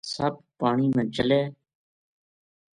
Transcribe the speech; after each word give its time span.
سپ 0.13 0.33
پانی 0.59 0.87
ما 0.95 1.03
چلے 1.15 1.41